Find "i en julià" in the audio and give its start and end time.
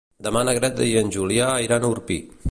0.91-1.51